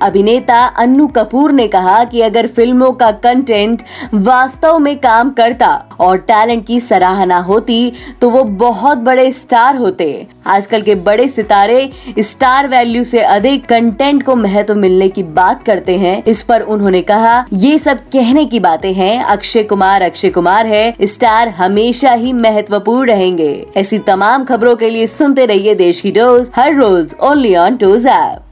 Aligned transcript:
अभिनेता 0.00 0.64
अन्नू 0.78 1.06
कपूर 1.08 1.52
ने 1.52 1.66
कहा 1.68 2.02
कि 2.04 2.20
अगर 2.20 2.46
फ़िल्मों 2.48 2.92
का 2.92 3.10
कंटेंट 3.20 3.82
वास्तव 4.14 4.78
में 4.78 4.96
काम 4.98 5.30
करता 5.30 5.68
और 6.00 6.18
टैलेंट 6.20 6.66
की 6.66 6.80
सराहना 6.80 7.38
होती 7.40 7.92
तो 8.20 8.30
वो 8.30 8.42
बहुत 8.60 8.98
बड़े 9.00 9.30
स्टार 9.32 9.76
होते। 9.76 10.26
आजकल 10.46 10.82
के 10.82 10.94
बड़े 10.96 11.26
सितारे 11.28 11.90
स्टार 12.20 12.68
वैल्यू 12.68 13.04
से 13.04 13.20
अधिक 13.20 13.66
कंटेंट 13.66 14.22
को 14.22 14.36
महत्व 14.36 14.74
मिलने 14.76 15.08
की 15.08 15.22
बात 15.22 15.62
करते 15.62 15.96
हैं। 15.98 16.22
इस 16.24 16.42
पर 16.42 16.60
उन्होंने 16.62 17.02
कहा, 17.02 17.44
ये 17.52 17.78
सब 17.78 17.98
कहने 18.12 18.44
की 18.44 18.60
बातें 18.60 18.92
हैं। 18.94 19.22
अक्षय 19.22 19.62
कुमार 19.62 20.02
अक्षय 20.02 20.30
कुमार 20.30 20.66
है। 20.66 20.94
स्टार 21.04 21.48
हमेशा 21.50 22.12
ही 22.12 22.32
महत्वपूर्ण 22.32 23.08
रहेंगे। 23.08 23.66
ऐसी 23.76 23.98
तमाम 24.00 24.44
खबरों 24.44 24.76
के 24.76 24.90
लिए 24.90 25.06
सुनते 25.08 25.46
रहिए 25.46 25.74
देश 25.76 26.00
की 26.00 26.10
डोज 26.12 26.50
हर 26.56 26.74
रोज 26.74 27.14
ओनली 27.22 27.54
ऑन 27.56 27.76
टोज 27.76 28.06
ऐप 28.06 28.49